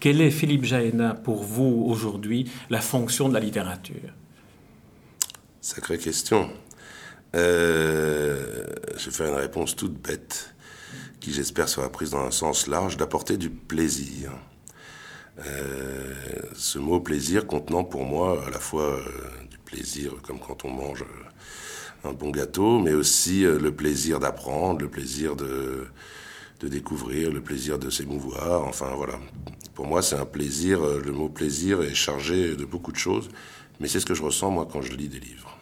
Quelle 0.00 0.22
est, 0.22 0.30
Philippe 0.30 0.64
Jaéna, 0.64 1.12
pour 1.12 1.44
vous 1.44 1.84
aujourd'hui, 1.86 2.50
la 2.70 2.80
fonction 2.80 3.28
de 3.28 3.34
la 3.34 3.40
littérature? 3.40 4.14
Sacrée 5.60 5.98
question. 5.98 6.50
Euh, 7.36 8.64
je 8.96 9.10
vais 9.10 9.10
faire 9.10 9.28
une 9.28 9.38
réponse 9.38 9.76
toute 9.76 10.00
bête, 10.00 10.54
qui 11.20 11.34
j'espère 11.34 11.68
sera 11.68 11.92
prise 11.92 12.12
dans 12.12 12.24
un 12.24 12.30
sens 12.30 12.66
large, 12.66 12.96
d'apporter 12.96 13.36
du 13.36 13.50
plaisir. 13.50 14.32
Euh, 15.44 16.14
ce 16.54 16.78
mot 16.78 17.00
plaisir 17.00 17.46
contenant 17.46 17.84
pour 17.84 18.04
moi 18.06 18.42
à 18.46 18.50
la 18.50 18.58
fois 18.58 18.94
euh, 18.94 19.02
du 19.50 19.58
plaisir 19.58 20.14
comme 20.22 20.38
quand 20.38 20.64
on 20.64 20.70
mange 20.70 21.04
un 22.04 22.12
bon 22.14 22.30
gâteau, 22.30 22.80
mais 22.80 22.94
aussi 22.94 23.42
le 23.42 23.70
plaisir 23.70 24.18
d'apprendre, 24.18 24.80
le 24.80 24.88
plaisir 24.88 25.36
de, 25.36 25.86
de 26.60 26.68
découvrir, 26.68 27.30
le 27.30 27.42
plaisir 27.42 27.78
de 27.78 27.90
s'émouvoir. 27.90 28.64
Enfin 28.66 28.92
voilà, 28.96 29.20
pour 29.80 29.88
moi 29.88 30.02
c'est 30.02 30.16
un 30.16 30.26
plaisir, 30.26 30.80
le 30.82 31.10
mot 31.10 31.30
plaisir 31.30 31.80
est 31.80 31.94
chargé 31.94 32.54
de 32.54 32.66
beaucoup 32.66 32.92
de 32.92 32.98
choses, 32.98 33.30
mais 33.80 33.88
c'est 33.88 33.98
ce 33.98 34.04
que 34.04 34.12
je 34.12 34.22
ressens 34.22 34.50
moi 34.50 34.68
quand 34.70 34.82
je 34.82 34.92
lis 34.92 35.08
des 35.08 35.20
livres. 35.20 35.56